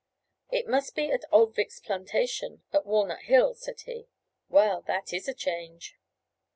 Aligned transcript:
"It 0.49 0.67
must 0.67 0.95
be 0.95 1.11
at 1.11 1.25
old 1.31 1.53
Vick's 1.53 1.79
plantation, 1.79 2.63
at 2.73 2.87
Walnut 2.87 3.25
Hills," 3.25 3.61
said 3.61 3.81
he: 3.81 4.07
"well, 4.49 4.81
that 4.87 5.13
is 5.13 5.27
a 5.27 5.33
change!" 5.35 5.95